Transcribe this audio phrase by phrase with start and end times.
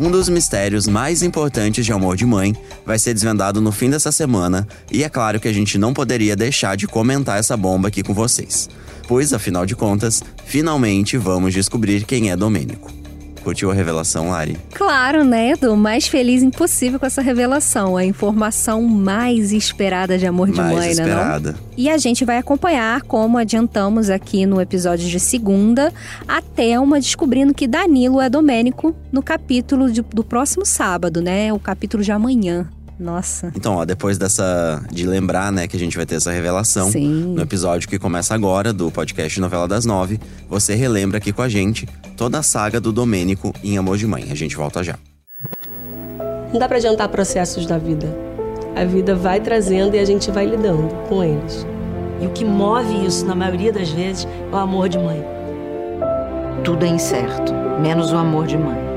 [0.00, 4.10] Um dos mistérios mais importantes de Amor de Mãe vai ser desvendado no fim dessa
[4.10, 8.02] semana, e é claro que a gente não poderia deixar de comentar essa bomba aqui
[8.02, 8.66] com vocês.
[9.06, 12.99] Pois, afinal de contas, finalmente vamos descobrir quem é Domênico.
[13.42, 14.56] Curtiu a revelação, Lari?
[14.74, 15.76] Claro, né, Edu?
[15.76, 17.96] Mais feliz impossível com essa revelação.
[17.96, 20.90] A informação mais esperada de amor de Mais mãe, né?
[20.92, 21.52] esperada.
[21.52, 21.58] Não?
[21.76, 25.92] E a gente vai acompanhar, como adiantamos aqui no episódio de segunda,
[26.28, 31.52] a Thelma descobrindo que Danilo é Domênico no capítulo de- do próximo sábado, né?
[31.52, 32.68] O capítulo de amanhã.
[33.00, 33.50] Nossa.
[33.56, 34.84] Então, ó, depois dessa.
[34.92, 36.90] de lembrar, né, que a gente vai ter essa revelação.
[36.90, 37.32] Sim.
[37.34, 41.48] No episódio que começa agora, do podcast Novela das Nove, você relembra aqui com a
[41.48, 44.28] gente toda a saga do Domênico em Amor de Mãe.
[44.30, 44.98] A gente volta já.
[46.52, 48.06] Não dá pra adiantar processos da vida.
[48.76, 51.66] A vida vai trazendo e a gente vai lidando com eles.
[52.20, 55.24] E o que move isso, na maioria das vezes, é o amor de mãe.
[56.62, 58.89] Tudo é incerto, menos o amor de mãe.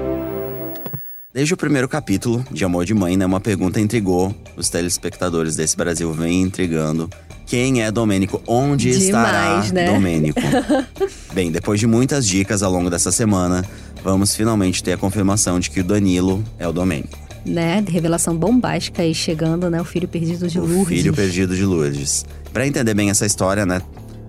[1.34, 5.76] Desde o primeiro capítulo de Amor de Mãe, né, uma pergunta intrigou os telespectadores desse
[5.76, 7.10] Brasil, vem intrigando.
[7.48, 8.40] Quem é Domênico?
[8.46, 9.92] Onde Demais, estará né?
[9.92, 10.40] Domênico?
[11.34, 13.66] Bem, depois de muitas dicas ao longo dessa semana,
[14.04, 17.18] vamos finalmente ter a confirmação de que o Danilo é o Domênico.
[17.44, 17.82] Né?
[17.82, 19.82] De revelação bombástica aí chegando, né?
[19.82, 21.00] O filho perdido de o Lourdes.
[21.00, 22.26] filho perdido de Lourdes.
[22.54, 23.82] Pra entender bem essa história, né?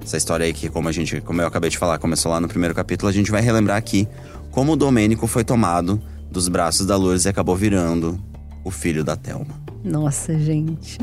[0.03, 2.49] Essa história aí que, como a gente, como eu acabei de falar, começou lá no
[2.49, 4.09] primeiro capítulo, a gente vai relembrar aqui
[4.51, 6.01] como o Domênico foi tomado
[6.35, 8.19] dos braços da Lourdes e acabou virando
[8.65, 9.55] o filho da Thelma.
[9.85, 10.99] Nossa, gente.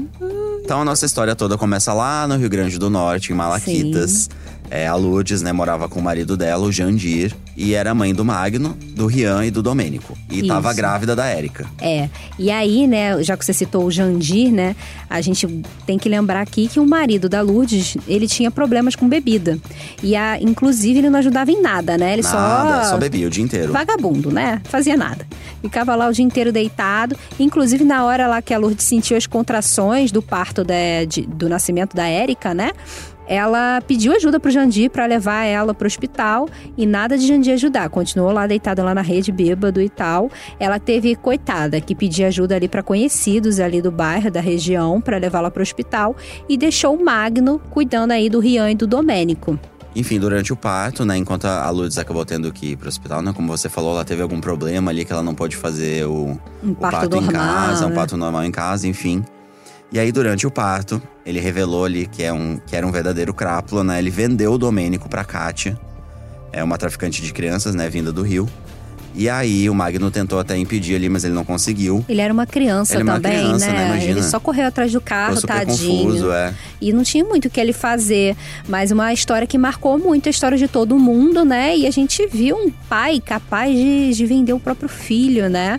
[0.63, 4.29] Então a nossa história toda começa lá no Rio Grande do Norte, em Malaquitas.
[4.69, 8.23] É, a Lourdes, né, morava com o marido dela, o Jandir, e era mãe do
[8.25, 10.17] Magno, do Rian e do Domênico.
[10.29, 10.77] E tava Isso.
[10.77, 11.65] grávida da Érica.
[11.79, 14.75] É, e aí, né, já que você citou o Jandir, né,
[15.09, 15.45] a gente
[15.85, 19.57] tem que lembrar aqui que o marido da Lourdes, ele tinha problemas com bebida.
[20.01, 22.13] E, a, inclusive, ele não ajudava em nada, né?
[22.13, 22.91] Ele Nada, só...
[22.91, 23.71] só bebia o dia inteiro.
[23.73, 24.61] Vagabundo, né?
[24.65, 25.25] Fazia nada.
[25.61, 27.15] Ficava lá o dia inteiro deitado.
[27.39, 31.47] Inclusive, na hora lá que a Lourdes sentiu as contrações do parto da- de- do
[31.49, 32.71] nascimento da Érica, né?
[33.27, 37.89] Ela pediu ajuda pro Jandir pra levar ela pro hospital e nada de Jandir ajudar.
[37.89, 40.29] Continuou lá deitada lá na rede, bêbado e tal.
[40.59, 45.17] Ela teve, coitada, que pedir ajuda ali pra conhecidos ali do bairro, da região, pra
[45.17, 46.15] levá-la pro hospital
[46.49, 49.59] e deixou o Magno cuidando aí do Rian e do Domênico.
[49.93, 53.33] Enfim, durante o parto, né, enquanto a Lourdes acabou tendo que ir pro hospital, né,
[53.35, 56.71] como você falou, ela teve algum problema ali que ela não pôde fazer o, Um
[56.71, 57.95] o parto parto em normal, casa, um né?
[57.95, 59.21] parto normal em casa, enfim.
[59.91, 63.33] E aí, durante o parto, ele revelou ali que, é um, que era um verdadeiro
[63.33, 63.99] crápula, né?
[63.99, 65.77] Ele vendeu o Domênico pra Kátia,
[66.53, 68.47] é uma traficante de crianças, né, vinda do Rio.
[69.13, 72.05] E aí, o Magno tentou até impedir ali, mas ele não conseguiu.
[72.07, 73.73] Ele era uma criança Ele é uma também, criança, né?
[73.73, 73.85] né?
[73.87, 74.11] Imagina.
[74.11, 76.03] Ele só correu atrás do carro, Ficou super tadinho.
[76.05, 76.53] confuso, é.
[76.79, 78.37] E não tinha muito o que ele fazer.
[78.69, 81.75] Mas uma história que marcou muito a história de todo mundo, né?
[81.75, 85.77] E a gente viu um pai capaz de, de vender o próprio filho, né?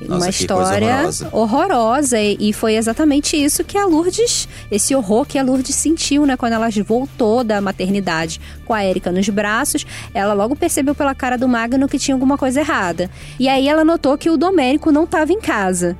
[0.00, 1.28] Nossa, uma história horrorosa.
[1.32, 2.20] horrorosa.
[2.20, 6.36] E, e foi exatamente isso que a Lourdes, esse horror que a Lourdes sentiu, né?
[6.36, 11.36] Quando ela voltou da maternidade com a Érica nos braços, ela logo percebeu pela cara
[11.36, 13.10] do Magno que tinha alguma coisa errada.
[13.38, 15.96] E aí ela notou que o Domênico não estava em casa.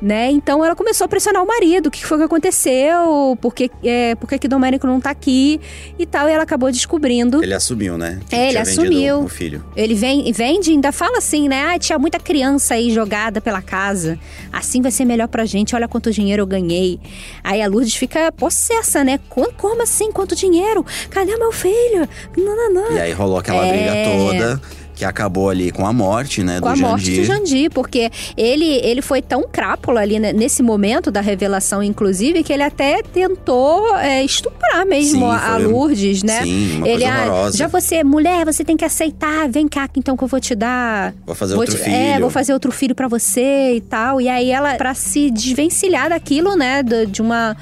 [0.00, 0.30] Né?
[0.30, 1.88] Então ela começou a pressionar o marido.
[1.88, 3.36] O que foi que aconteceu?
[3.40, 5.60] Por que, é, por que, que Domênico não tá aqui?
[5.98, 6.28] E tal.
[6.28, 7.42] E ela acabou descobrindo.
[7.42, 8.20] Ele assumiu, né?
[8.28, 9.20] que É, ele assumiu.
[9.24, 9.64] O filho.
[9.74, 11.72] Ele vem, vende, ainda fala assim, né?
[11.74, 14.18] Ah, tinha muita criança aí jogada pela casa.
[14.52, 15.74] Assim vai ser melhor pra gente.
[15.74, 17.00] Olha quanto dinheiro eu ganhei.
[17.42, 19.18] Aí a Lourdes fica possessa, né?
[19.28, 20.12] Como, como assim?
[20.12, 20.86] Quanto dinheiro?
[21.10, 22.08] Cadê meu filho?
[22.36, 22.92] Não, não, não.
[22.92, 23.72] E aí rolou aquela É.
[23.72, 24.62] briga toda,
[24.98, 27.20] que acabou ali com a morte, né, Com do a morte Jandir.
[27.20, 32.42] do Jandir, porque ele, ele foi tão crápula ali né, nesse momento da revelação, inclusive,
[32.42, 36.42] que ele até tentou é, estuprar mesmo Sim, a a Lourdes, né?
[36.42, 37.56] Sim, uma ele, coisa ah, horrorosa.
[37.56, 40.56] já você é mulher, você tem que aceitar, vem cá então que eu vou te
[40.56, 41.14] dar.
[41.24, 41.94] Vou fazer vou outro te- filho.
[41.96, 44.20] É, vou fazer outro filho pra você e tal.
[44.20, 47.56] E aí ela, pra se desvencilhar daquilo, né, de, uma.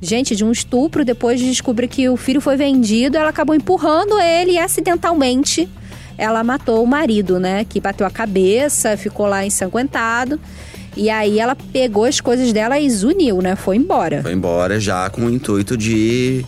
[0.00, 4.20] Gente, de um estupro, depois de descobrir que o filho foi vendido, ela acabou empurrando
[4.20, 5.68] ele acidentalmente
[6.18, 7.64] ela matou o marido, né?
[7.64, 10.40] Que bateu a cabeça, ficou lá ensanguentado.
[10.96, 13.54] E aí ela pegou as coisas dela e zuniu, né?
[13.54, 14.22] Foi embora.
[14.22, 16.44] Foi embora já com o intuito de,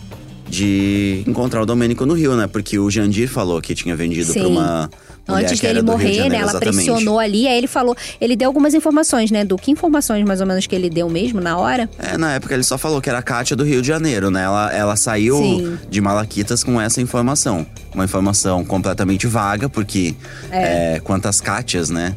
[0.47, 2.47] de encontrar o Domênico no Rio, né?
[2.47, 4.89] Porque o Jandir falou que tinha vendido pra uma
[5.35, 6.23] Antes que era dele Rio de morrer, né?
[6.23, 6.75] Janeiro, Ela exatamente.
[6.75, 7.95] pressionou ali, aí ele falou.
[8.19, 9.43] Ele deu algumas informações, né?
[9.43, 11.89] Do que informações mais ou menos que ele deu mesmo na hora?
[11.97, 14.43] É, na época ele só falou que era a Kátia do Rio de Janeiro, né?
[14.43, 15.77] Ela, ela saiu Sim.
[15.89, 17.65] de Malaquitas com essa informação.
[17.93, 20.15] Uma informação completamente vaga, porque
[20.51, 22.15] é, quantas Kátias, né?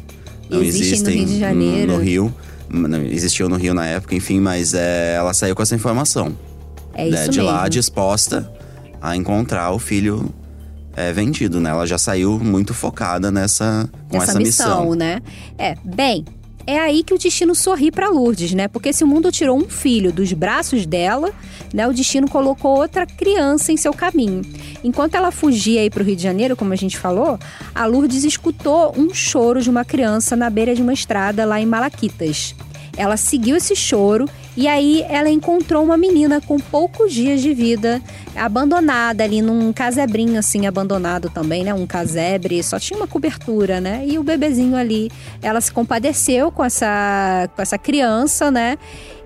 [0.49, 1.91] Não Existem no Rio de Janeiro.
[1.93, 2.35] no Rio.
[2.69, 6.35] Não, Existiam no Rio na época, enfim, mas é, ela saiu com essa informação.
[6.93, 7.53] É né, isso de mesmo.
[7.53, 8.51] lá disposta
[9.01, 10.33] a encontrar o filho
[10.95, 11.69] é, vendido, né?
[11.69, 15.21] Ela já saiu muito focada nessa, com essa, essa, missão, né?
[15.57, 16.25] É, bem,
[16.65, 18.67] é aí que o destino sorri para Lourdes, né?
[18.67, 21.31] Porque se o mundo tirou um filho dos braços dela,
[21.73, 24.41] né, o destino colocou outra criança em seu caminho.
[24.83, 27.37] Enquanto ela fugia aí para o Rio de Janeiro, como a gente falou,
[27.75, 31.65] a Lourdes escutou um choro de uma criança na beira de uma estrada lá em
[31.65, 32.55] Malaquitas.
[32.95, 38.01] Ela seguiu esse choro e aí ela encontrou uma menina com poucos dias de vida,
[38.35, 41.73] abandonada ali num casebrinho assim, abandonado também, né?
[41.73, 44.03] Um casebre, só tinha uma cobertura, né?
[44.07, 45.09] E o bebezinho ali,
[45.41, 48.77] ela se compadeceu com essa, com essa criança, né?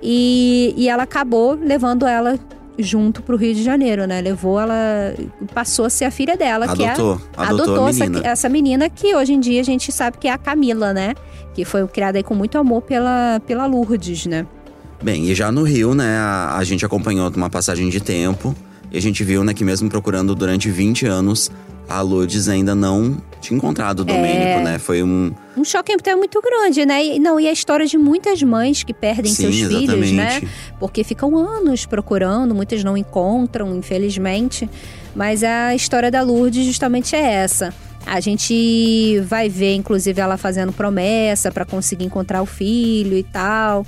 [0.02, 2.40] E, e ela acabou levando ela
[2.80, 4.22] junto pro Rio de Janeiro, né?
[4.22, 5.14] Levou ela,
[5.54, 8.28] passou a ser a filha dela, Adotou, que é adotou adotou essa, menina.
[8.28, 11.16] essa menina que hoje em dia a gente sabe que é a Camila, né?
[11.54, 14.46] Que foi criada aí com muito amor pela, pela Lourdes, né?
[15.02, 18.56] Bem, e já no Rio, né, a, a gente acompanhou uma passagem de tempo
[18.92, 21.52] e a gente viu, né, que mesmo procurando durante 20 anos,
[21.90, 24.78] a Lourdes ainda não tinha encontrado o Domênico, né?
[24.78, 25.32] Foi um.
[25.56, 27.04] Um choque até muito grande, né?
[27.04, 30.36] E, não, e a história de muitas mães que perdem Sim, seus filhos, né?
[30.36, 30.54] exatamente.
[30.80, 34.70] Porque ficam anos procurando, muitas não encontram, infelizmente.
[35.16, 37.74] Mas a história da Lourdes justamente é essa.
[38.06, 43.86] A gente vai ver, inclusive, ela fazendo promessa para conseguir encontrar o filho e tal.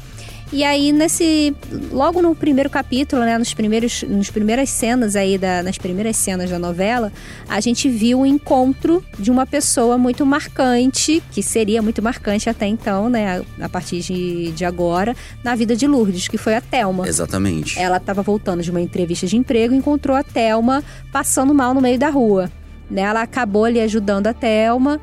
[0.52, 1.56] E aí, nesse.
[1.92, 3.38] Logo no primeiro capítulo, né?
[3.38, 7.14] Nos primeiros, nos primeiras cenas aí, da, nas primeiras cenas da novela,
[7.48, 12.66] a gente viu o encontro de uma pessoa muito marcante, que seria muito marcante até
[12.66, 13.44] então, né?
[13.62, 17.08] A, partir de, de agora, na vida de Lourdes, que foi a Thelma.
[17.08, 17.78] Exatamente.
[17.78, 21.82] Ela estava voltando de uma entrevista de emprego e encontrou a Thelma passando mal no
[21.82, 22.52] meio da rua.
[22.90, 23.02] Né?
[23.02, 25.00] Ela acabou ali ajudando a Thelma.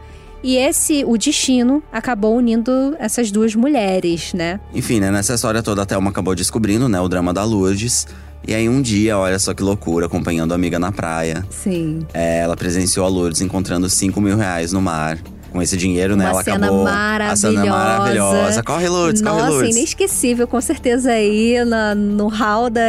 [0.48, 4.60] E esse, o destino, acabou unindo essas duas mulheres, né?
[4.72, 8.06] Enfim, né, nessa história toda a Thelma acabou descobrindo, né, o drama da Lourdes.
[8.46, 12.06] E aí um dia, olha só que loucura, acompanhando a amiga na praia, Sim.
[12.14, 15.18] é, ela presenciou a Lourdes encontrando 5 mil reais no mar.
[15.52, 16.84] Com esse dinheiro, né, Uma ela cena acabou.
[16.84, 17.32] maravilhosa.
[17.48, 18.62] A cena maravilhosa.
[18.62, 19.76] Corre, Lourdes, corre, Nossa, Lourdes.
[19.76, 22.82] inesquecível, com certeza aí na, no hall da,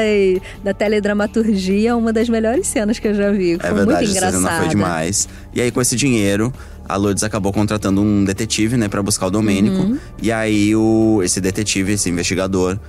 [0.63, 3.57] da teledramaturgia, uma das melhores cenas que eu já vi.
[3.57, 4.59] Foi É verdade, muito essa cena engraçada.
[4.62, 5.30] foi demais.
[5.54, 6.51] E aí, com esse dinheiro,
[6.88, 9.75] a Lourdes acabou contratando um detetive, né, pra buscar o Domênico.
[9.75, 9.98] Uhum.
[10.22, 12.80] E aí, o, esse detetive, esse investigador,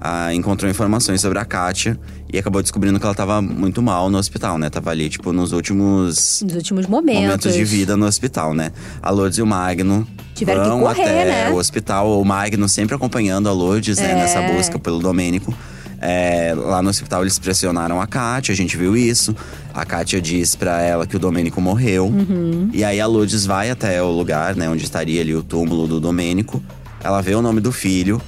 [0.00, 1.98] ah, encontrou informações sobre a Kátia
[2.32, 4.68] e acabou descobrindo que ela tava muito mal no hospital, né?
[4.68, 7.22] Tava ali, tipo, nos últimos Nos últimos momentos.
[7.22, 8.72] momentos de vida no hospital, né?
[9.00, 11.50] A Lourdes e o Magno Tiveram vão correr, até né?
[11.50, 12.20] o hospital.
[12.20, 14.10] O Magno sempre acompanhando a Lourdes, né?
[14.10, 14.14] É.
[14.16, 15.54] Nessa busca pelo Domênico.
[16.04, 19.34] É, lá no hospital eles pressionaram a Kátia, a gente viu isso.
[19.72, 22.06] A Kátia diz pra ela que o Domênico morreu.
[22.06, 22.68] Uhum.
[22.72, 24.68] E aí a Lourdes vai até o lugar, né?
[24.68, 26.60] Onde estaria ali o túmulo do Domênico.
[27.04, 28.20] Ela vê o nome do filho.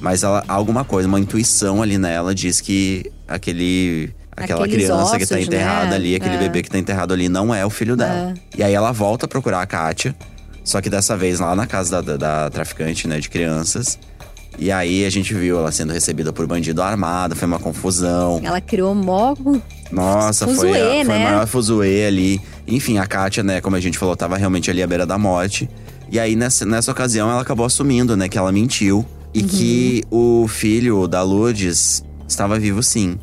[0.00, 4.10] Mas ela, alguma coisa, uma intuição ali nela diz que aquele…
[4.36, 5.96] Aquela Aqueles criança que tá ossos, enterrada né?
[5.96, 6.38] ali, aquele É.
[6.38, 8.34] bebê que tá enterrado ali, não é o filho dela.
[8.56, 10.14] E aí ela volta a procurar a Kátia.
[10.62, 13.98] Só que dessa vez lá na casa da, da- da traficante, né, de crianças.
[14.58, 18.40] E aí a gente viu ela sendo recebida por bandido armado, foi uma confusão.
[18.42, 19.34] Ela criou mó.
[19.92, 21.26] Nossa, foi, Fuzuê, a, foi né?
[21.26, 22.40] a maior fuzuê ali.
[22.66, 25.68] Enfim, a Kátia, né, como a gente falou, tava realmente ali à beira da morte.
[26.10, 29.04] E aí, nessa, nessa ocasião, ela acabou assumindo, né, que ela mentiu.
[29.34, 29.48] E Uhum.
[29.48, 33.18] que o filho da Lourdes estava vivo sim.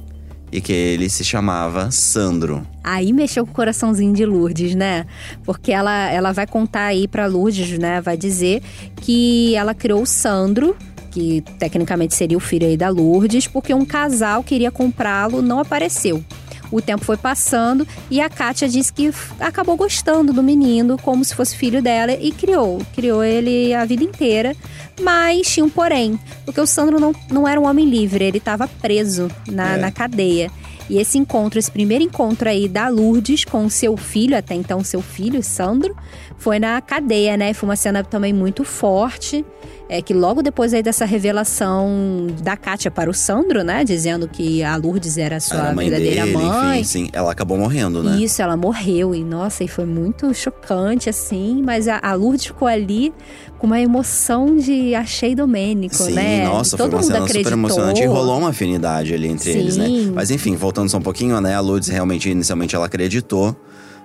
[0.52, 2.62] E que ele se chamava Sandro.
[2.84, 5.08] Aí mexeu com o coraçãozinho de Lourdes, né?
[5.44, 8.00] Porque ela, ela vai contar aí pra Lourdes, né?
[8.00, 8.62] Vai dizer
[8.98, 10.76] que ela criou o Sandro,
[11.14, 16.24] que tecnicamente seria o filho aí da Lourdes, porque um casal queria comprá-lo, não apareceu.
[16.72, 21.36] O tempo foi passando e a Kátia disse que acabou gostando do menino como se
[21.36, 22.82] fosse filho dela e criou.
[22.96, 24.56] Criou ele a vida inteira.
[25.00, 28.68] Mas tinha um porém, porque o Sandro não, não era um homem livre, ele estava
[28.68, 29.78] preso na, É.
[29.78, 30.50] na cadeia.
[30.90, 35.02] E esse encontro, esse primeiro encontro aí da Lourdes com seu filho, até então seu
[35.02, 35.96] filho, Sandro,
[36.44, 37.54] foi na cadeia, né?
[37.54, 39.46] Foi uma cena também muito forte.
[39.88, 43.84] É que logo depois aí dessa revelação da Kátia para o Sandro, né?
[43.84, 46.80] Dizendo que a Lourdes era a sua Era a mãe verdadeira dele, mãe.
[46.82, 47.10] enfim, sim.
[47.14, 48.18] Ela acabou morrendo, né?
[48.18, 49.14] Isso, ela morreu.
[49.16, 51.62] E nossa, e foi muito chocante, assim.
[51.64, 53.14] Mas a, a Lourdes ficou ali
[53.58, 56.46] com uma emoção de achei Domênico, Sim, né?
[56.46, 57.44] nossa, E foi todo uma mundo cena acreditou.
[57.44, 59.86] super emocionante e rolou uma afinidade ali entre eles, né?
[59.86, 60.12] Sim.
[60.14, 61.56] Mas enfim, voltando só um pouquinho, né?
[61.56, 63.56] A Lourdes realmente, inicialmente, ela acreditou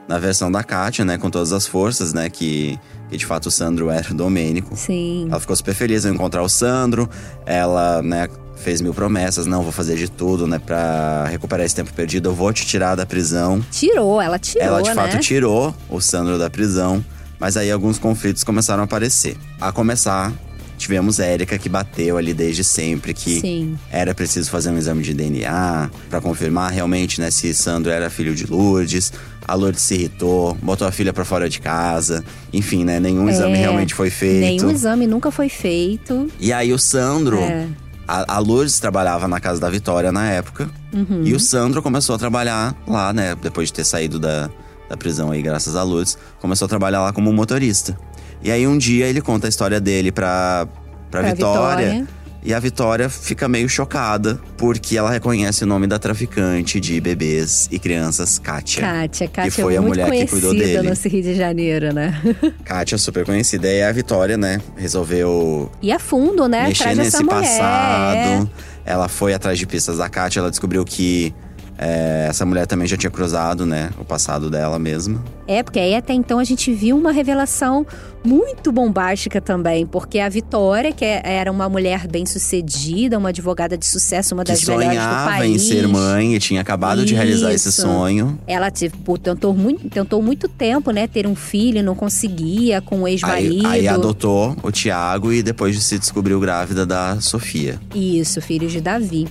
[0.09, 1.19] na versão da Kátia, né?
[1.19, 2.31] Com todas as forças, né?
[2.31, 2.79] Que,
[3.11, 4.75] que de fato o Sandro era o Domênico.
[4.75, 5.27] Sim.
[5.31, 7.09] Ela ficou super feliz ao encontrar o Sandro.
[7.45, 9.47] Ela, né, fez mil promessas.
[9.47, 12.31] Não, vou fazer de tudo, né, pra recuperar esse tempo perdido.
[12.31, 13.65] Eu vou te tirar da prisão.
[13.71, 14.95] Tirou, ela tirou, Ela de né?
[14.95, 17.05] fato tirou o Sandro da prisão,
[17.39, 19.37] mas aí alguns conflitos começaram a aparecer.
[19.61, 20.33] A começar
[20.79, 23.77] Tivemos Érica que bateu ali desde sempre que Sim.
[23.91, 28.33] era preciso fazer um exame de DNA pra confirmar realmente, né, se Sandro era filho
[28.33, 29.13] de Lourdes.
[29.49, 32.23] A Lourdes se irritou, botou a filha pra fora de casa.
[32.53, 34.41] Enfim, né, nenhum exame É, realmente foi feito.
[34.41, 36.29] Nenhum exame nunca foi feito.
[36.39, 37.67] E aí o Sandro, É.
[38.07, 40.69] a, a Lourdes trabalhava na casa da Vitória na época.
[40.93, 41.23] Uhum.
[41.25, 43.35] E o Sandro começou a trabalhar lá, né?
[43.43, 44.51] Depois de ter saído da,
[44.89, 46.19] da prisão aí, graças a Lourdes.
[46.41, 47.99] Começou a trabalhar lá como motorista.
[48.43, 50.69] E aí um dia ele conta a história dele pra,
[51.11, 51.87] pra, Pra Vitória.
[51.87, 52.09] Vitória.
[52.43, 57.69] E a Vitória fica meio chocada, porque ela reconhece o nome da traficante de bebês
[57.71, 58.81] e crianças, Kátia.
[58.83, 60.89] Kátia, Kátia foi é a mulher que cuidou dele.
[60.89, 62.21] no Rio de Janeiro, né?
[62.65, 63.69] Kátia, super conhecida.
[63.69, 66.69] E a Vitória, né, resolveu E a fundo, né?
[66.69, 67.45] mexer Atrás nesse dessa mulher.
[67.45, 67.59] é.
[67.59, 68.51] passado.
[68.87, 71.35] Ela foi atrás de pistas da Kátia, ela descobriu que
[71.79, 75.23] é, essa mulher também já tinha cruzado, né, o passado dela mesma.
[75.47, 77.87] É, porque aí até então a gente viu uma revelação
[78.25, 83.87] muito bombástica também, porque a Vitória, que é- era uma mulher bem-sucedida, uma advogada de
[83.87, 85.55] sucesso, uma Que das melhores do sonhava país.
[85.55, 87.83] em ser mãe e tinha acabado de realizar esse Isso.
[87.83, 88.39] sonho.
[88.47, 93.07] Ela tipo, tentou, muito, tentou muito tempo, né, ter um filho, não conseguia com o
[93.07, 93.67] Aí, ex-marido.
[93.67, 97.79] aí adotou o Tiago e depois se descobriu grávida da Sofia.
[97.95, 99.29] Isso, filhos de Davi.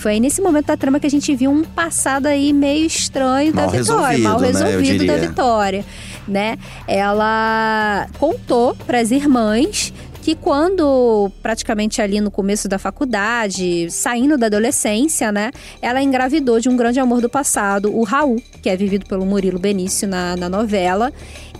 [0.00, 3.54] Foi aí nesse momento da trama que a gente viu um passado aí meio estranho
[3.54, 5.26] Mal da Vitória, mal resolvido, né, da.
[5.26, 5.84] Vitória,
[6.26, 6.56] né?
[6.88, 9.92] Ela contou para as irmãs
[10.22, 15.50] que quando praticamente ali no começo da faculdade, saindo da adolescência, né,
[15.82, 19.58] ela engravidou de um grande amor do passado, o Raul, que é vivido pelo Murilo
[19.58, 21.12] Benício na, na novela.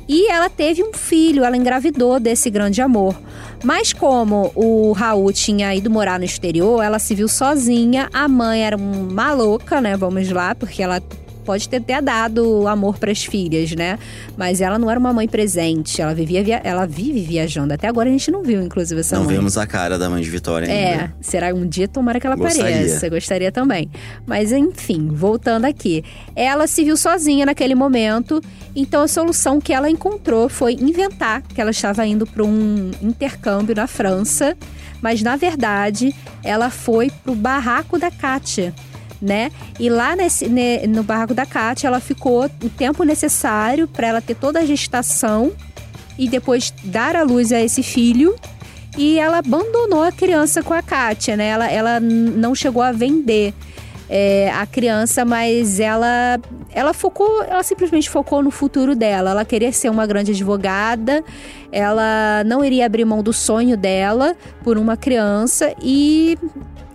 [0.09, 3.15] E ela teve um filho, ela engravidou desse grande amor.
[3.63, 8.09] Mas como o Raul tinha ido morar no exterior, ela se viu sozinha.
[8.13, 9.97] A mãe era uma louca, né?
[9.97, 11.01] Vamos lá, porque ela
[11.45, 13.99] pode ter até dado amor para as filhas, né?
[14.37, 16.01] Mas ela não era uma mãe presente.
[16.01, 16.61] Ela vivia, via...
[16.65, 17.73] ela vive viajando.
[17.75, 19.37] Até agora a gente não viu, inclusive, essa Não mãe.
[19.37, 21.15] vemos a cara da mãe de Vitória É, ainda.
[21.21, 22.75] será um dia tomara que ela Gostaria.
[22.77, 23.09] apareça.
[23.09, 23.91] Gostaria também.
[24.27, 26.05] Mas enfim, voltando aqui.
[26.37, 28.41] Ela se viu sozinha naquele momento,
[28.75, 33.75] então a solução que ela encontrou foi inventar que ela estava indo para um intercâmbio
[33.75, 34.57] na França,
[35.03, 38.75] mas na verdade ela foi pro barraco da Kátia.
[39.21, 39.51] Né?
[39.79, 44.23] E lá nesse, ne- no barraco da Kátia, ela ficou o tempo necessário para ela
[44.23, 45.53] ter toda a gestação
[46.19, 48.35] e depois dar à luz a esse filho
[48.97, 51.49] e ela abandonou a criança com a Kátia, né?
[51.49, 53.53] Ela, ela não chegou a vender
[54.13, 56.41] é, a criança, mas ela,
[56.73, 59.31] ela focou, ela simplesmente focou no futuro dela.
[59.31, 61.23] Ela queria ser uma grande advogada,
[61.71, 66.37] ela não iria abrir mão do sonho dela por uma criança e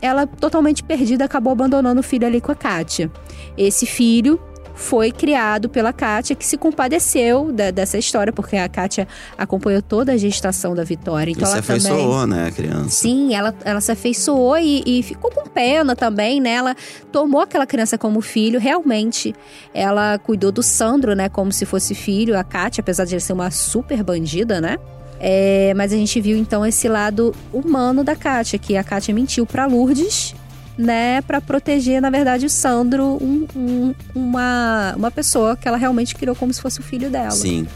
[0.02, 3.10] ela, totalmente perdida, acabou abandonando o filho ali com a Kátia.
[3.58, 4.38] Esse filho
[4.76, 10.12] foi criado pela Kátia, que se compadeceu da- dessa história, porque a Kátia acompanhou toda
[10.12, 11.32] a gestação da Vitória.
[11.32, 11.78] Então e se ela também.
[11.92, 12.90] afeiçoou, né, a criança?
[12.90, 16.52] Sim, ela, ela se afeiçoou e, e ficou com pena também, né?
[16.52, 16.76] Ela
[17.12, 19.34] tomou aquela criança como filho, realmente.
[19.74, 21.30] Ela cuidou do Sandro, né?
[21.30, 24.78] Como se fosse filho, a Kátia, apesar de ele ser uma super bandida, né?
[25.20, 29.46] É, mas a gente viu então esse lado humano da Kátia, que a Kátia mentiu
[29.46, 30.36] pra Lourdes,
[30.78, 31.22] né?
[31.22, 36.36] Pra proteger, na verdade, o Sandro, um- um- uma, uma pessoa que ela realmente criou
[36.36, 37.32] como se fosse o filho dela.
[37.32, 37.68] Sim.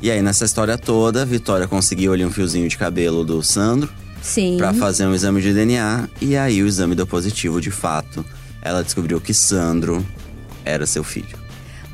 [0.00, 3.88] E aí, nessa história toda, a Vitória conseguiu ali um fiozinho de cabelo do Sandro
[4.22, 4.56] Sim.
[4.56, 6.08] pra fazer um exame de DNA.
[6.20, 8.24] E aí, o exame deu positivo de fato.
[8.62, 10.04] Ela descobriu que Sandro
[10.64, 11.36] era seu filho.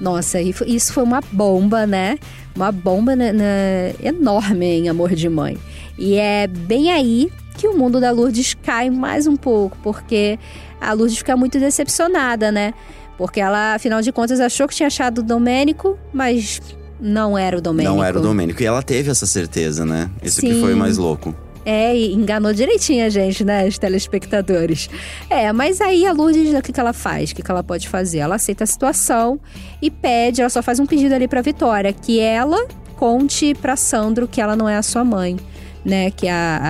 [0.00, 2.18] Nossa, isso foi uma bomba, né?
[2.54, 5.56] Uma bomba né, né, enorme em Amor de Mãe.
[5.96, 10.38] E é bem aí que o mundo da Lourdes cai mais um pouco, porque
[10.80, 12.74] a Lourdes fica muito decepcionada, né?
[13.16, 16.60] Porque ela, afinal de contas, achou que tinha achado o Domênico, mas
[17.00, 17.94] não era o Domênico.
[17.94, 18.60] Não era o Domênico.
[18.62, 20.10] E ela teve essa certeza, né?
[20.22, 20.60] Isso que Sim.
[20.60, 21.34] foi o mais louco.
[21.66, 24.90] É, e enganou direitinho a gente, né, os telespectadores.
[25.30, 27.30] É, mas aí a Lourdes, o que, que ela faz?
[27.30, 28.18] O que, que ela pode fazer?
[28.18, 29.40] Ela aceita a situação
[29.80, 34.28] e pede, ela só faz um pedido ali pra Vitória, que ela conte pra Sandro
[34.28, 35.36] que ela não é a sua mãe,
[35.82, 36.10] né?
[36.10, 36.60] Que a,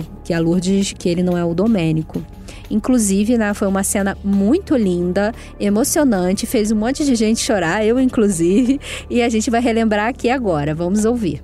[0.00, 2.24] a- que a Lourdes, que ele não é o Domênico.
[2.70, 8.00] Inclusive, né, foi uma cena muito linda, emocionante, fez um monte de gente chorar, eu
[8.00, 10.74] inclusive, e a gente vai relembrar aqui agora.
[10.74, 11.42] Vamos ouvir.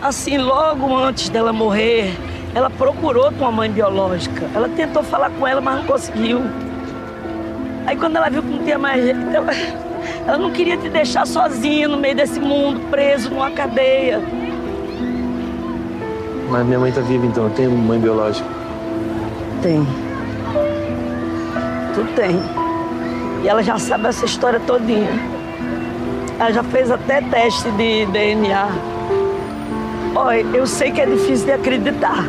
[0.00, 2.10] Assim, logo antes dela morrer,
[2.54, 4.48] ela procurou tua mãe biológica.
[4.54, 6.40] Ela tentou falar com ela, mas não conseguiu.
[7.86, 9.52] Aí quando ela viu que não tinha mais jeito, ela,
[10.26, 14.22] ela não queria te deixar sozinha no meio desse mundo, preso numa cadeia.
[16.50, 18.48] Mas minha mãe tá viva, então eu tenho mãe biológica.
[19.62, 19.86] Tem.
[21.94, 22.40] Tu tem.
[23.44, 25.10] E ela já sabe essa história todinha.
[26.40, 28.68] Ela já fez até teste de DNA.
[30.16, 32.24] Olha, eu sei que é difícil de acreditar.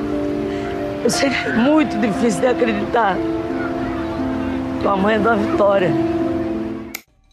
[1.04, 3.18] Eu sei que é muito difícil de acreditar.
[4.84, 5.92] Tua mãe é da Vitória.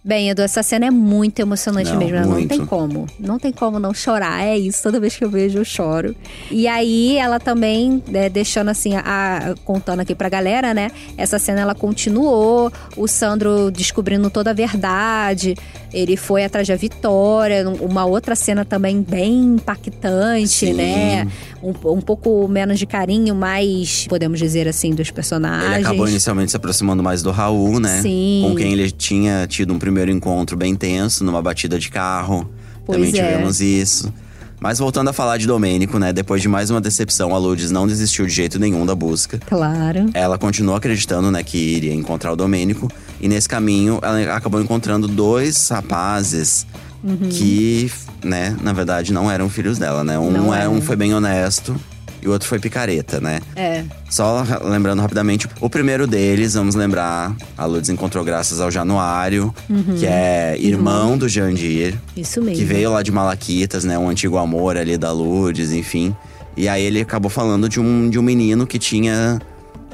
[0.09, 2.21] Bem, Edu, essa cena é muito emocionante Não, mesmo.
[2.21, 2.49] Não muito.
[2.49, 3.07] tem como.
[3.21, 4.43] Não tem como não chorar.
[4.43, 4.83] É isso.
[4.83, 6.17] Toda vez que eu vejo, eu choro.
[6.51, 10.91] E aí, ela também, né, deixando assim, a, contando aqui pra galera, né?
[11.15, 12.73] Essa cena ela continuou.
[12.97, 15.55] O Sandro descobrindo toda a verdade.
[15.93, 17.69] Ele foi atrás da Vitória.
[17.69, 20.73] Uma outra cena também bem impactante, Sim.
[20.73, 21.29] né?
[21.63, 25.73] Um, um pouco menos de carinho, mais, podemos dizer assim, dos personagens.
[25.73, 28.01] Ele acabou inicialmente se aproximando mais do Raul, né?
[28.01, 28.47] Sim.
[28.49, 32.49] Com quem ele tinha tido um primeiro encontro bem tenso, numa batida de carro.
[32.85, 33.33] Pois Também é.
[33.33, 34.13] tivemos isso.
[34.61, 36.13] Mas voltando a falar de Domênico, né?
[36.13, 39.39] Depois de mais uma decepção, a Lourdes não desistiu de jeito nenhum da busca.
[39.47, 40.11] Claro.
[40.13, 42.91] Ela continuou acreditando, né, que iria encontrar o Domênico.
[43.21, 46.67] E nesse caminho, ela acabou encontrando dois rapazes
[47.05, 47.29] Uhum.
[47.31, 47.89] que,
[48.25, 50.19] né, na verdade, não eram filhos dela, né?
[50.19, 51.77] Um, Não é, um foi bem honesto
[52.23, 53.41] e o outro foi picareta, né?
[53.55, 53.85] É.
[54.11, 59.55] Só lembrando rapidamente, o primeiro deles, vamos lembrar, a Lourdes encontrou graças ao Januário,
[59.99, 62.59] que é irmão do Jandir, Isso mesmo.
[62.59, 63.99] que veio lá de Malaquitas, né?
[63.99, 66.15] Um antigo amor ali da Lourdes, enfim.
[66.57, 69.39] E aí ele acabou falando de um, de um menino que tinha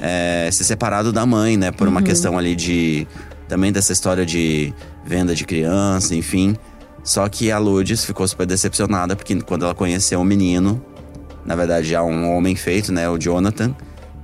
[0.01, 1.71] é, se separado da mãe, né?
[1.71, 3.07] Por uma questão ali de.
[3.47, 4.73] Também dessa história de
[5.05, 6.55] venda de criança, enfim.
[7.03, 10.83] Só que a Lourdes ficou super decepcionada, porque quando ela conheceu o menino,
[11.45, 13.07] na verdade já um homem feito, né?
[13.09, 13.73] O Jonathan,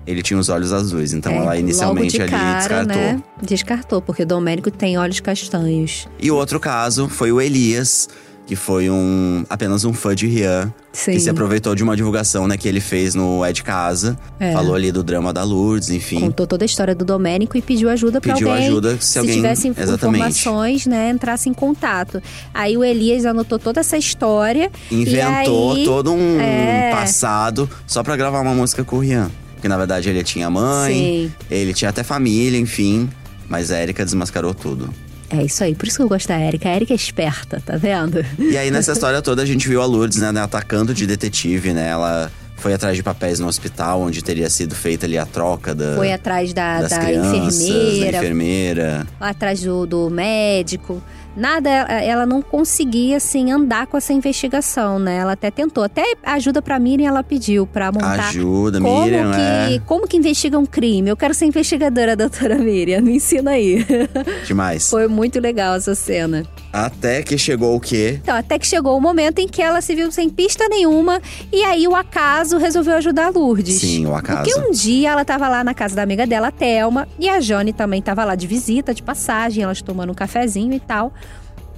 [0.05, 1.13] ele tinha os olhos azuis.
[1.13, 2.95] Então É, ela inicialmente de ali cara, descartou.
[2.95, 3.23] Né?
[3.41, 6.07] Descartou, porque o Domênico tem olhos castanhos.
[6.19, 8.09] E o outro caso foi o Elias,
[8.45, 11.13] que foi um apenas um fã de Rian, Sim.
[11.13, 14.17] que se aproveitou de uma divulgação né, que ele fez no É de Casa.
[14.39, 14.51] É.
[14.51, 16.19] Falou ali do drama da Lourdes, enfim.
[16.19, 18.67] Contou toda a história do Domênico e pediu ajuda pra Pediu alguém.
[18.67, 20.17] ajuda se alguém- tivesse exatamente.
[20.19, 22.21] informações, né, entrasse em contato.
[22.53, 24.69] Aí o Elias anotou toda essa história.
[24.91, 26.91] Inventou aí, todo um é.
[26.91, 29.31] passado só pra gravar uma música com o Rian.
[29.53, 31.33] Porque na verdade ele tinha mãe, Sim.
[31.49, 33.07] ele tinha até família, enfim.
[33.47, 34.89] Mas a Erika desmascarou tudo.
[35.33, 36.67] É isso aí, por isso que eu gosto da Erika.
[36.69, 38.23] A Erika é esperta, tá vendo?
[38.37, 41.73] E aí, nessa história toda, a gente viu a Lourdes, né, né, atacando de detetive,
[41.73, 41.87] né?
[41.89, 45.95] Ela foi atrás de papéis no hospital, onde teria sido feita ali a troca da,
[45.95, 49.07] Foi atrás da, das da crianças, enfermeira, da enfermeira.
[49.19, 51.01] atrás do, do médico.
[51.35, 55.17] Nada, ela não conseguia, assim, andar com essa investigação, né?
[55.17, 55.83] Ela até tentou.
[55.83, 59.79] Até ajuda pra Miriam ela pediu pra montar Ajuda, como Miriam, que, é.
[59.85, 61.09] Como que investiga um crime?
[61.09, 63.01] Eu quero ser investigadora, doutora Miriam.
[63.01, 63.85] Me ensina aí.
[64.45, 64.89] Demais.
[64.89, 66.45] Foi muito legal essa cena.
[66.71, 68.19] Até que chegou o quê?
[68.21, 71.21] Então, até que chegou o momento em que ela se viu sem pista nenhuma.
[71.51, 73.75] E aí o acaso resolveu ajudar a Lourdes.
[73.75, 74.43] Sim, o acaso.
[74.43, 77.39] Porque um dia ela tava lá na casa da amiga dela, a Thelma, e a
[77.39, 81.13] Jane também tava lá de visita, de passagem, elas tomando um cafezinho e tal.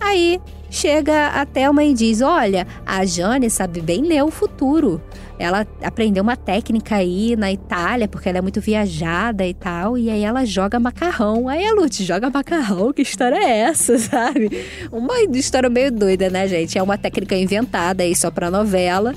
[0.04, 5.02] Aí chega a Thelma e diz: Olha, a Jane sabe bem ler o futuro.
[5.40, 9.98] Ela aprendeu uma técnica aí na Itália, porque ela é muito viajada e tal.
[9.98, 11.48] E aí ela joga macarrão.
[11.48, 12.92] Aí a Lute joga macarrão.
[12.94, 14.66] Que história é essa, sabe?
[14.92, 16.78] Uma história meio doida, né, gente?
[16.78, 19.16] É uma técnica inventada aí só pra novela.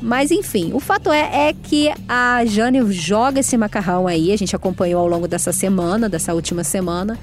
[0.00, 4.54] Mas enfim, o fato é, é que a Jane joga esse macarrão aí, a gente
[4.54, 7.18] acompanhou ao longo dessa semana, dessa última semana.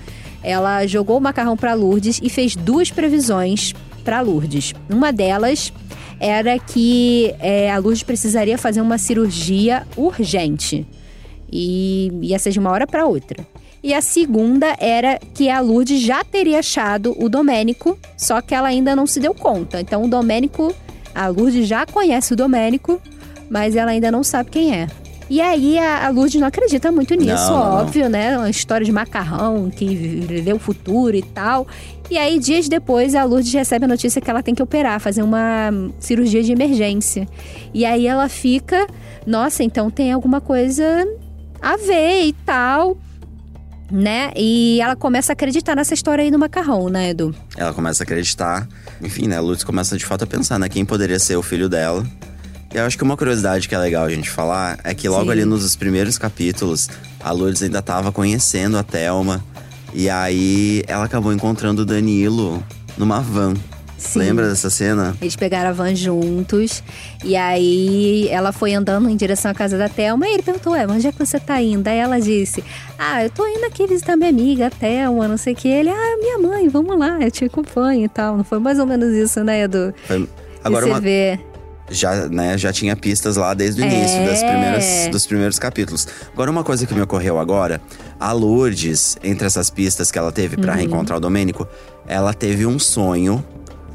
[0.46, 4.74] Ela jogou o macarrão para Lourdes e fez duas previsões para Lourdes.
[4.88, 5.74] Uma delas
[6.20, 10.86] era que é, a Lourdes precisaria fazer uma cirurgia urgente
[11.52, 13.46] e ia ser de uma hora para outra.
[13.84, 18.68] E a segunda era que a Lourdes já teria achado o Domênico, só que ela
[18.68, 19.82] ainda não se deu conta.
[19.82, 20.74] Então o Domênico,
[21.14, 23.02] a Lourdes já conhece o Domênico,
[23.50, 24.88] mas ela ainda não sabe quem é.
[25.30, 27.76] E aí a, a Lourdes não acredita muito nisso, Não, não, não.
[27.82, 28.38] óbvio, né?
[28.38, 29.86] Uma história de macarrão que
[30.44, 31.68] vê o futuro e tal.
[32.12, 35.24] E aí, dias depois, a Lourdes recebe a notícia que ela tem que operar, fazer
[35.24, 37.28] uma cirurgia de emergência.
[37.74, 38.86] E aí ela fica,
[39.26, 40.84] nossa, então tem alguma coisa
[41.60, 42.96] a ver e tal,
[43.92, 44.32] né?
[44.36, 47.34] E ela começa a acreditar nessa história aí do macarrão, né, Edu?
[47.58, 48.68] Ela começa a acreditar.
[49.02, 49.38] Enfim, né?
[49.38, 50.70] A Lourdes começa de fato a pensar, né?
[50.70, 52.06] Quem poderia ser o filho dela.
[52.76, 55.32] Eu acho que uma curiosidade que é legal a gente falar é que logo Sim.
[55.32, 56.90] ali nos primeiros capítulos,
[57.24, 59.42] a Lourdes ainda tava conhecendo a Thelma.
[59.94, 62.62] E aí ela acabou encontrando o Danilo
[62.98, 63.54] numa van.
[63.98, 64.20] Sim.
[64.20, 65.16] Lembra dessa cena?
[65.22, 66.84] Eles pegaram a van juntos.
[67.24, 70.28] E aí ela foi andando em direção à casa da Thelma.
[70.28, 71.88] E ele perguntou: Ué, onde é que você tá indo?
[71.88, 72.62] Aí ela disse:
[73.00, 75.70] Ah, eu tô indo aqui visitar minha amiga, a Thelma, não sei o que.
[75.70, 78.36] Ele: Ah, minha mãe, vamos lá, eu te acompanho e tal.
[78.36, 79.94] Não foi mais ou menos isso, né, Edu?
[80.06, 80.28] Foi-
[80.62, 81.40] Agora você uma, vê.
[81.90, 84.48] Já, né, já tinha pistas lá desde o início das É.
[84.52, 86.08] primeiras, dos primeiros capítulos.
[86.34, 87.82] Agora, uma coisa que me ocorreu agora:
[88.20, 90.62] a Lourdes, entre essas pistas que ela teve Uhum.
[90.64, 91.68] pra reencontrar o Domênico,
[92.08, 93.44] ela teve um sonho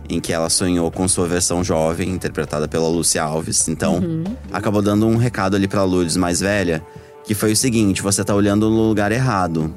[0.09, 3.69] em que ela sonhou com sua versão jovem, interpretada pela Lúcia Alves.
[3.69, 4.25] Então, Uhum.
[4.53, 6.83] acabou dando um recado ali pra Lourdes mais velha,
[7.25, 9.73] que foi o seguinte: você tá olhando no lugar errado.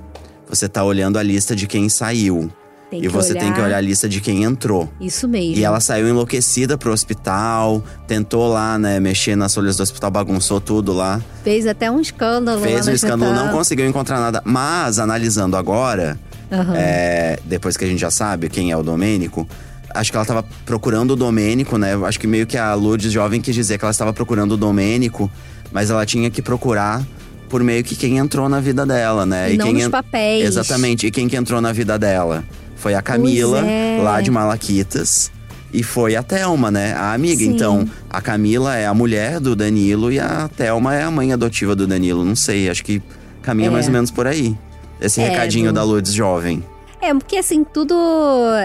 [0.49, 2.52] Você tá olhando a lista de quem saiu.
[2.99, 4.88] Tem e você tem que olhar a lista de quem entrou.
[5.01, 5.56] Isso mesmo.
[5.56, 10.62] E ela saiu enlouquecida pro hospital, tentou lá, né, mexer nas folhas do hospital, bagunçou
[10.62, 11.21] tudo lá.
[11.43, 13.58] Fez até um escândalo Fez um escândalo, não hospital.
[13.58, 14.41] conseguiu encontrar nada.
[14.45, 16.19] Mas, analisando agora,
[16.51, 16.73] Aham.
[16.75, 19.47] é, depois que a gente já sabe quem é o Domênico,
[19.93, 21.95] acho que ela tava procurando o Domênico, né?
[22.06, 25.32] Acho que meio que a Lourdes jovem quis dizer que ela estava procurando o Domênico,
[25.71, 27.03] mas ela tinha que procurar
[27.49, 29.53] por meio que quem entrou na vida dela, né?
[29.53, 30.45] E não quem papéis.
[30.45, 31.06] Exatamente.
[31.06, 32.43] E quem que entrou na vida dela?
[32.84, 33.98] Foi a Camila, é.
[34.04, 35.32] lá de Malaquitas.
[35.74, 36.91] E foi a Thelma, né?
[36.93, 37.38] A amiga.
[37.39, 37.52] Sim.
[37.54, 41.74] Então, a Camila é a mulher do Danilo e a Thelma é a mãe adotiva
[41.78, 42.26] do Danilo.
[42.26, 43.02] Não sei, acho que
[43.41, 43.72] caminha É.
[43.72, 44.54] mais ou menos por aí.
[45.00, 46.62] Esse É, recadinho do- da Lourdes jovem.
[47.02, 47.96] É, porque assim, tudo.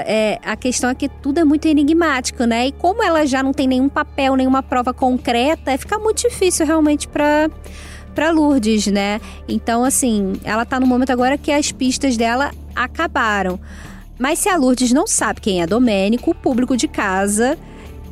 [0.04, 2.66] É, a questão é que tudo é muito enigmático, né?
[2.66, 7.06] E como ela já não tem nenhum papel, nenhuma prova concreta, fica muito difícil realmente
[7.06, 7.48] pra,
[8.16, 9.20] pra Lourdes, né?
[9.48, 13.58] Então, assim, ela tá no momento agora que as pistas dela acabaram.
[14.18, 17.56] Mas se a Lourdes não sabe quem é Domênico, o público de casa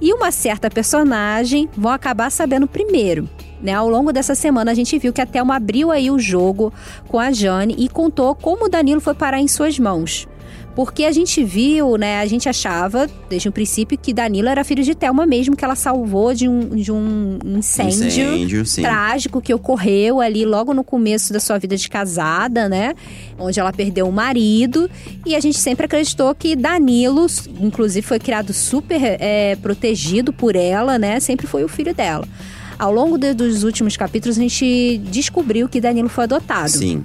[0.00, 3.28] e uma certa personagem vão acabar sabendo primeiro.
[3.60, 3.72] Né?
[3.72, 6.72] Ao longo dessa semana, a gente viu que a Thelma abriu aí o jogo
[7.08, 10.28] com a Jane e contou como o Danilo foi parar em suas mãos.
[10.76, 12.20] Porque a gente viu, né?
[12.20, 15.74] A gente achava, desde o princípio, que Danilo era filho de Thelma mesmo, que ela
[15.74, 18.36] salvou de um, de um incêndio, Incêndio,
[18.82, 22.94] trágico que ocorreu ali logo no começo da sua vida de casada, né?
[23.38, 24.88] Onde ela perdeu o marido.
[25.24, 27.26] E a gente sempre acreditou que Danilo,
[27.58, 31.18] inclusive, foi criado super é, protegido por ela, né?
[31.20, 32.28] Sempre foi o filho dela.
[32.78, 36.68] Ao longo de- dos últimos capítulos, a gente descobriu que Danilo foi adotado.
[36.68, 37.02] Sim.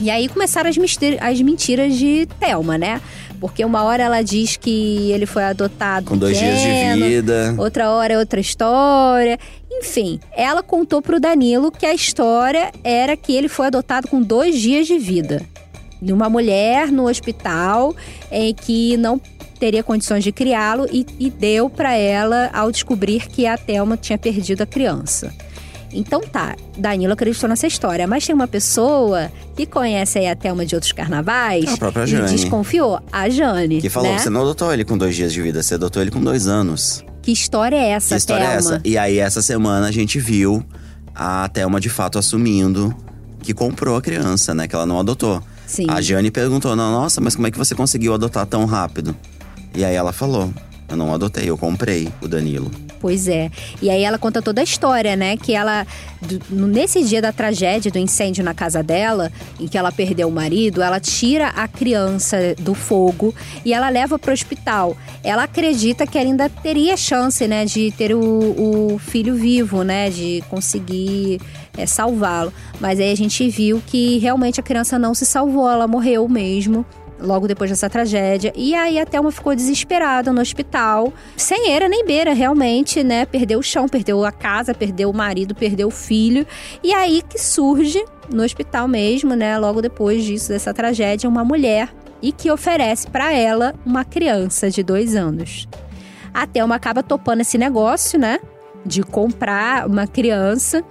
[0.00, 0.76] E aí começaram as,
[1.20, 3.00] as mentiras de Thelma, né?
[3.38, 7.54] Porque uma hora ela diz que ele foi adotado Com dois dias de pequeno, vida.
[7.58, 9.38] Outra hora é outra história.
[9.70, 14.58] Enfim, ela contou pro Danilo que a história era que ele foi adotado com dois
[14.58, 15.42] dias de vida.
[16.02, 17.94] De uma mulher no hospital
[18.30, 19.20] em que não
[19.58, 24.18] teria condições de criá-lo e, e deu para ela ao descobrir que a Thelma tinha
[24.18, 25.32] perdido a criança.
[25.92, 30.64] Então tá, Danilo acreditou nessa história, mas tem uma pessoa que conhece aí a Thelma
[30.64, 32.30] de outros carnavais A própria e Jane.
[32.30, 33.80] desconfiou, a Jane.
[33.80, 34.18] Que falou né?
[34.18, 37.04] você não adotou ele com dois dias de vida, você adotou ele com dois anos.
[37.22, 38.54] Que história é essa, que história Thelma?
[38.54, 38.80] é essa?
[38.84, 40.64] E aí, essa semana, a gente viu
[41.14, 42.94] a Thelma de fato assumindo
[43.42, 44.68] que comprou a criança, né?
[44.68, 45.42] Que ela não adotou.
[45.66, 45.86] Sim.
[45.88, 49.14] A Jane perguntou: "Não, Nossa, mas como é que você conseguiu adotar tão rápido?
[49.74, 50.52] E aí ela falou:
[50.88, 52.70] Eu não adotei, eu comprei o Danilo.
[53.00, 53.50] Pois é.
[53.80, 55.34] E aí ela conta toda a história, né?
[55.34, 55.86] Que ela,
[56.50, 60.82] nesse dia da tragédia, do incêndio na casa dela, em que ela perdeu o marido,
[60.82, 63.34] ela tira a criança do fogo
[63.64, 64.94] e ela leva pro hospital.
[65.24, 67.64] Ela acredita que ela ainda teria chance, né?
[67.64, 70.10] De ter o, o filho vivo, né?
[70.10, 71.40] De conseguir
[71.78, 72.52] é, salvá-lo.
[72.78, 76.84] Mas aí a gente viu que realmente a criança não se salvou, ela morreu mesmo
[77.20, 78.52] logo depois dessa tragédia.
[78.56, 83.26] E aí a Thelma ficou desesperada no hospital, sem eira nem beira, realmente, né?
[83.26, 86.46] Perdeu o chão, perdeu a casa, perdeu o marido, perdeu o filho.
[86.82, 89.58] E aí que surge, no hospital mesmo, né?
[89.58, 94.82] Logo depois disso, dessa tragédia, uma mulher e que oferece para ela uma criança de
[94.82, 95.68] dois anos.
[96.32, 98.38] A Thelma acaba topando esse negócio, né?
[98.84, 100.84] De comprar uma criança.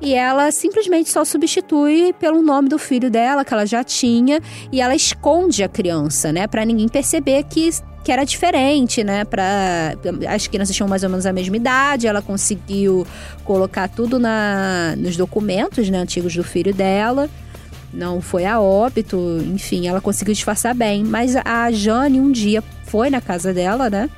[0.00, 4.80] E ela simplesmente só substitui pelo nome do filho dela, que ela já tinha, e
[4.80, 6.46] ela esconde a criança, né?
[6.46, 7.70] Pra ninguém perceber que,
[8.02, 9.24] que era diferente, né?
[9.24, 9.94] Pra,
[10.28, 13.06] as crianças tinham mais ou menos a mesma idade, ela conseguiu
[13.44, 17.30] colocar tudo na, nos documentos né, antigos do filho dela.
[17.92, 19.16] Não foi a óbito,
[19.54, 21.04] enfim, ela conseguiu disfarçar bem.
[21.04, 24.10] Mas a Jane um dia foi na casa dela, né?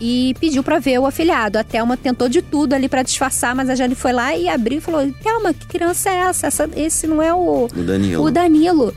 [0.00, 1.58] E pediu pra ver o afilhado.
[1.58, 4.78] A Thelma tentou de tudo ali pra disfarçar, mas a Jane foi lá e abriu
[4.78, 6.46] e falou: Thelma, que criança é essa?
[6.46, 8.24] essa esse não é o, O Danilo.
[8.24, 8.94] o Danilo.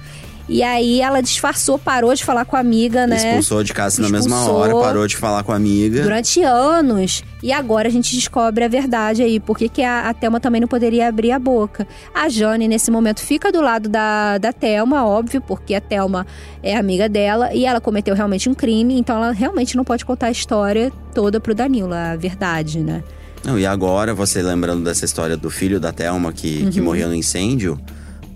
[0.52, 3.16] E aí ela disfarçou, parou de falar com a amiga, né?
[3.18, 4.56] Expulsou de casa na mesma Expulsou.
[4.60, 6.02] hora, parou de falar com a amiga.
[6.02, 7.24] Durante anos.
[7.44, 9.40] E agora a gente descobre a verdade aí.
[9.40, 11.88] Por que, que a, a Thelma também não poderia abrir a boca?
[12.14, 16.26] A Jane, nesse momento, fica do lado da, da Thelma, óbvio, porque a Thelma
[16.64, 20.28] é amiga dela e ela cometeu realmente um crime, então ela realmente não pode contar
[20.28, 23.04] a história toda pro Danilo, a verdade, né?
[23.44, 26.70] Não, e agora, você lembrando dessa história do filho da Thelma que, Uhum.
[26.72, 27.80] que morreu no incêndio,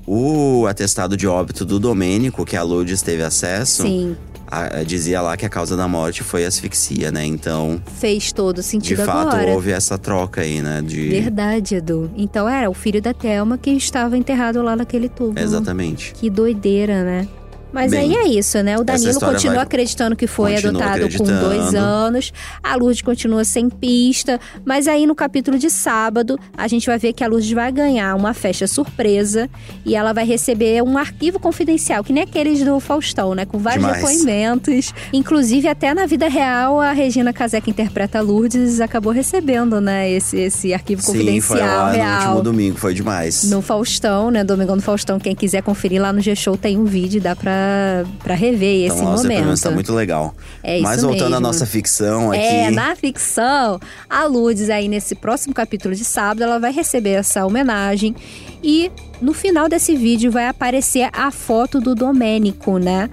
[0.05, 4.15] o atestado de óbito do Domênico, que a Lourdes teve acesso, Sim,
[4.47, 7.25] a- dizia lá que a causa da morte foi asfixia, né?
[7.25, 9.51] Então, fez todo de sentido fato, agora.
[9.51, 10.81] houve essa troca aí, né?
[10.85, 11.09] De...
[11.09, 12.11] Verdade, Edu.
[12.15, 15.39] Então era o filho da Thelma que estava enterrado lá naquele túmulo.
[15.39, 16.13] Exatamente.
[16.13, 17.27] Que doideira, né?
[17.73, 18.77] Mas Bem, aí é isso, né?
[18.77, 22.31] O Danilo continua vai- acreditando que foi continua adotado com dois anos.
[22.61, 24.39] A Lourdes continua sem pista.
[24.63, 28.15] Mas aí no capítulo de sábado, a gente vai ver que a Lourdes vai ganhar
[28.15, 29.49] uma festa surpresa.
[29.85, 33.45] E ela vai receber um arquivo confidencial, que nem aqueles do Faustão, né?
[33.45, 34.01] Com vários Demais.
[34.07, 34.93] depoimentos.
[35.11, 40.09] Inclusive, até na vida real, a Regina Casé, que interpreta a Lourdes, acabou recebendo, né?
[40.11, 42.21] Esse, esse arquivo Sim, confidencial foi lá no real.
[42.27, 43.49] último domingo, foi demais.
[43.49, 44.43] No Faustão, né?
[44.43, 45.19] Domingão do Faustão.
[45.19, 47.62] Quem quiser conferir lá no G-Show tem um vídeo, dá pra,
[48.23, 49.61] pra rever esse então, os depoimentos momento.
[49.61, 50.35] tá muito legal.
[50.61, 51.41] É isso Mas voltando à mesmo.
[51.41, 52.41] nossa ficção aqui.
[52.41, 57.45] É, na ficção, a Lourdes aí nesse próximo capítulo de sábado, ela vai receber essa
[57.45, 58.15] homenagem
[58.63, 63.09] e no final desse vídeo vai aparecer a foto do Domênico, né?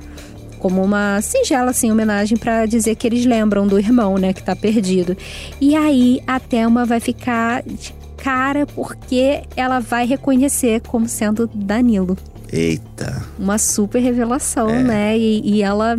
[0.59, 4.55] Como uma singela assim homenagem pra dizer que eles lembram do irmão, né, que tá
[4.55, 5.17] perdido.
[5.61, 12.17] E aí a Thelma vai ficar de cara porque ela vai reconhecer como sendo Danilo
[12.53, 13.23] Eita.
[13.39, 14.83] uma super revelação, É.
[14.83, 15.19] né?
[15.19, 15.97] E, e ela.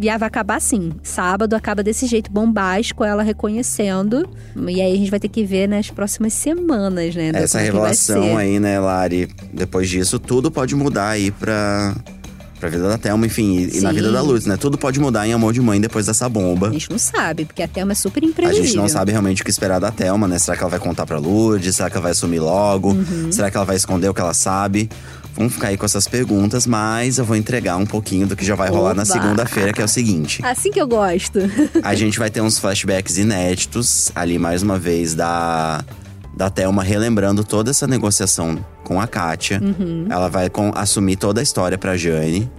[0.00, 0.90] E ela vai acabar assim.
[1.02, 4.26] Sábado acaba desse jeito bombástico, ela reconhecendo.
[4.56, 7.30] E aí a gente vai ter que ver nas próximas semanas, né?
[7.34, 9.28] Essa revelação aí, né, Lari?
[9.52, 11.94] Depois disso, tudo pode mudar aí pra,
[12.58, 14.56] pra vida da Thelma, enfim, e, e na vida da Luz, né?
[14.56, 16.70] Tudo pode mudar em Amor de Mãe depois dessa bomba.
[16.70, 18.64] A gente não sabe, porque a Thelma é super A imprevisível.
[18.64, 20.38] gente não sabe realmente o que esperar da Thelma, né?
[20.38, 21.76] Será que ela vai contar pra Lourdes?
[21.76, 22.92] Será que ela vai assumir logo?
[22.92, 23.30] Uhum.
[23.30, 24.88] Será que ela vai esconder o que ela sabe?
[25.34, 28.54] Vamos ficar aí com essas perguntas, mas eu vou entregar um pouquinho do que já
[28.54, 29.12] vai rolar na Oba!
[29.12, 30.40] segunda-feira, que é o seguinte.
[30.44, 31.38] Assim que eu gosto.
[31.82, 35.82] A gente vai ter uns flashbacks inéditos ali, mais uma vez, da,
[36.36, 39.60] da Thelma relembrando toda essa negociação com a Kátia.
[39.62, 40.06] Uhum.
[40.10, 42.50] Ela vai com- assumir toda a história pra Jane.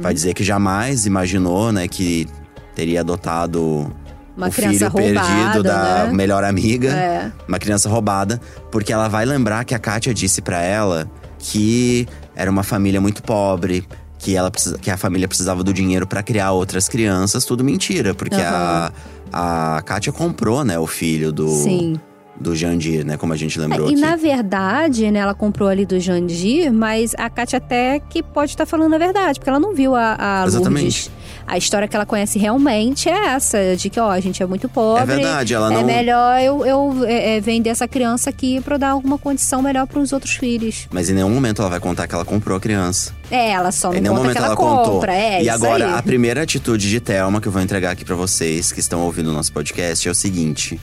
[0.00, 2.26] Vai dizer que jamais imaginou, né, que
[2.74, 3.92] teria adotado
[4.34, 6.12] Uma o criança filho roubada, perdido da né?
[6.14, 6.88] melhor amiga.
[6.88, 7.30] É.
[7.46, 8.40] Uma criança roubada.
[8.70, 11.06] Porque ela vai lembrar que a Kátia disse pra ela
[11.42, 13.84] que era uma família muito pobre.
[14.18, 17.44] Que, ela precisa, que a família precisava do dinheiro pra criar outras crianças.
[17.44, 18.14] Tudo mentira.
[18.14, 18.92] Porque a,
[19.32, 21.98] a Kátia comprou, né, o filho do, Sim.
[22.40, 23.16] do Jandir, né?
[23.16, 24.00] Como a gente lembrou e aqui.
[24.00, 28.64] na verdade, né, ela comprou ali do Jandir, mas a Kátia até que pode estar
[28.64, 31.10] falando a verdade, porque ela não viu a, a Exatamente.
[31.10, 31.10] Lourdes.
[31.46, 34.68] A história que ela conhece realmente é essa, de que, ó, a gente é muito
[34.68, 35.02] pobre.
[35.02, 35.84] É verdade, ela É não.
[35.84, 39.86] melhor eu, eu é, é, vender essa criança aqui pra eu dar alguma condição melhor
[39.86, 40.86] pros outros filhos.
[40.90, 43.12] Mas em nenhum momento ela vai contar que ela comprou a criança.
[43.30, 44.94] É, ela só não em nenhum momento ela, ela, contou.
[44.94, 45.14] compra.
[45.14, 45.94] É, e agora, aí.
[45.98, 49.30] a primeira atitude de Thelma que eu vou entregar aqui pra vocês que estão ouvindo
[49.30, 50.80] o nosso podcast é o seguinte: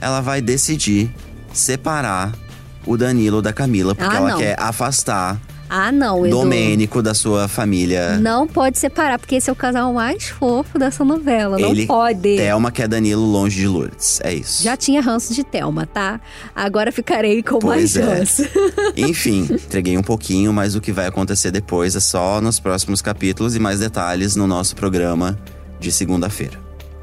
[0.00, 1.10] ela vai decidir
[1.52, 2.32] separar
[2.86, 4.38] o Danilo da Camila, porque Ah, ela não.
[4.38, 5.38] quer afastar
[5.72, 6.36] Ah, não, Edu.
[6.36, 8.18] Domênico da sua família.
[8.18, 11.60] Não pode separar, porque esse é o casal mais fofo dessa novela.
[11.60, 12.36] Ele- não pode.
[12.36, 14.20] Thelma quer Danilo longe de Lourdes.
[14.24, 14.64] É isso.
[14.64, 16.20] Já tinha ranço de Thelma, tá?
[16.56, 18.02] Agora ficarei com mais Pois é.
[18.02, 18.42] ranço.
[18.96, 23.54] Enfim, entreguei um pouquinho, mas o que vai acontecer depois é só nos próximos capítulos
[23.54, 25.38] e mais detalhes no nosso programa
[25.78, 26.58] de segunda-feira.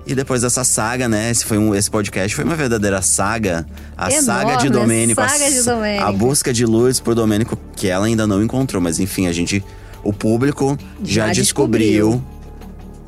[0.08, 1.30] E depois dessa saga, né?
[1.30, 3.66] Esse, foi um, esse podcast foi uma verdadeira saga.
[3.98, 5.20] A Enorme, saga de Domênico.
[5.20, 6.06] a saga de s- Domênico.
[6.06, 8.82] A busca de Lourdes por Domênico, que ela ainda não encontrou.
[8.82, 9.64] Mas enfim, a gente.
[10.04, 12.10] O público já, Já descobriu.
[12.12, 12.24] descobriu.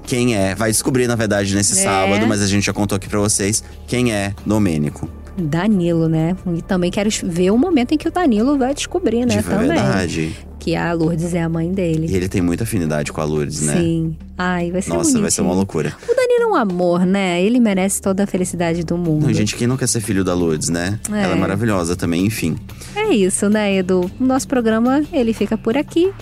[0.06, 0.56] Quem é?
[0.56, 1.84] Vai descobrir, na verdade, nesse É.
[1.84, 5.08] sábado, mas a gente já contou aqui pra vocês quem é Domênico.
[5.38, 6.36] Danilo, né?
[6.58, 9.38] E também quero ver o momento em que o Danilo vai descobrir, né?
[9.38, 9.68] de também.
[9.70, 10.36] verdade.
[10.60, 12.14] Que a Lourdes é a mãe E dele.
[12.14, 13.78] ele tem muita afinidade com a Lourdes, né?
[13.78, 14.18] Sim.
[14.42, 15.94] Ai, vai ser Nossa, vai ser uma loucura.
[16.02, 17.44] O Danilo é um amor, né?
[17.44, 19.26] Ele merece toda a felicidade do mundo.
[19.26, 20.98] Não, gente, quem não quer ser filho da Lourdes, né?
[21.12, 21.24] É.
[21.24, 22.56] Ela é maravilhosa também, enfim.
[22.96, 24.10] É isso, né, Edu?
[24.18, 26.14] O nosso programa, ele fica por aqui,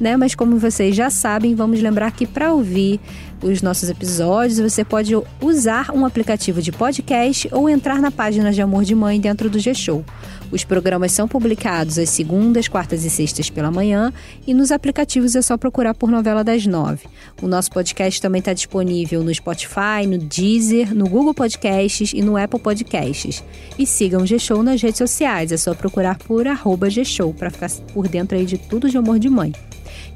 [0.00, 0.16] né?
[0.16, 2.98] Mas como vocês já sabem, vamos lembrar que para ouvir
[3.42, 8.62] os nossos episódios, você pode usar um aplicativo de podcast ou entrar na página de
[8.62, 10.04] Amor de Mãe dentro do G-Show.
[10.50, 14.12] Os programas são publicados às segundas, quartas e sextas pela manhã
[14.46, 17.06] e nos aplicativos é só procurar por Novela das Nove.
[17.42, 22.36] O nosso podcast também está disponível no Spotify, no Deezer, no Google Podcasts e no
[22.36, 23.42] Apple Podcasts.
[23.76, 27.70] E sigam o G-Show nas redes sociais, é só procurar por arroba G-Show para ficar
[27.92, 29.52] por dentro aí de tudo de Amor de Mãe.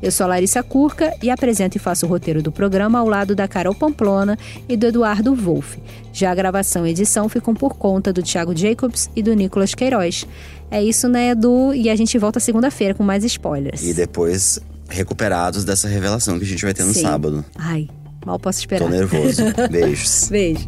[0.01, 3.35] Eu sou a Larissa Curca e apresento e faço o roteiro do programa ao lado
[3.35, 5.79] da Carol Pamplona e do Eduardo Wolff.
[6.13, 10.27] Já a gravação e edição ficam por conta do Thiago Jacobs e do Nicolas Queiroz.
[10.71, 11.75] É isso, né, Edu?
[11.75, 13.83] E a gente volta segunda-feira com mais spoilers.
[13.83, 17.03] E depois, recuperados dessa revelação que a gente vai ter no Sim.
[17.03, 17.44] sábado.
[17.57, 17.88] Ai,
[18.24, 18.85] mal posso esperar.
[18.85, 19.42] Tô nervoso.
[19.70, 20.29] Beijos.
[20.29, 20.66] Beijo.